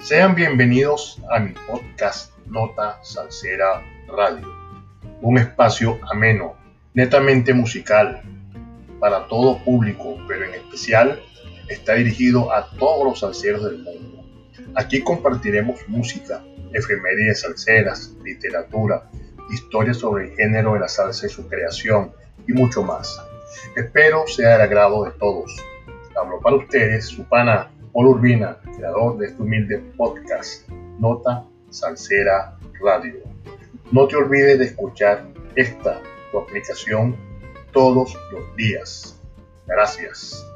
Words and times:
Sean 0.00 0.34
bienvenidos 0.34 1.20
a 1.30 1.38
mi 1.40 1.52
podcast 1.66 2.32
Nota 2.46 2.98
Salsera 3.02 3.84
Radio, 4.08 4.48
un 5.20 5.36
espacio 5.36 6.00
ameno, 6.10 6.56
netamente 6.94 7.52
musical, 7.52 8.22
para 8.98 9.28
todo 9.28 9.62
público, 9.62 10.16
pero 10.26 10.46
en 10.46 10.54
especial 10.54 11.22
está 11.68 11.94
dirigido 11.94 12.50
a 12.50 12.70
todos 12.78 13.04
los 13.04 13.20
salseros 13.20 13.62
del 13.62 13.82
mundo. 13.82 14.24
Aquí 14.74 15.02
compartiremos 15.02 15.86
música, 15.86 16.42
efemérides 16.72 17.42
salseras, 17.42 18.14
literatura, 18.24 19.10
historias 19.50 19.98
sobre 19.98 20.30
el 20.30 20.34
género 20.34 20.72
de 20.72 20.80
la 20.80 20.88
salsa 20.88 21.26
y 21.26 21.28
su 21.28 21.46
creación 21.46 22.12
y 22.48 22.54
mucho 22.54 22.82
más. 22.82 23.20
Espero 23.76 24.26
sea 24.26 24.52
del 24.52 24.62
agrado 24.62 25.04
de 25.04 25.10
todos. 25.10 25.54
Hablo 26.18 26.40
para 26.40 26.56
ustedes 26.56 27.04
su 27.04 27.22
pana 27.24 27.70
Paul 27.92 28.06
Urbina, 28.06 28.58
creador 28.76 29.18
de 29.18 29.26
este 29.26 29.42
humilde 29.42 29.78
podcast, 29.96 30.68
Nota 30.98 31.44
Salsera 31.70 32.56
Radio. 32.80 33.20
No 33.90 34.06
te 34.06 34.16
olvides 34.16 34.58
de 34.60 34.66
escuchar 34.66 35.26
esta 35.56 36.00
tu 36.30 36.38
aplicación 36.38 37.16
todos 37.72 38.14
los 38.30 38.56
días. 38.56 39.20
Gracias. 39.66 40.46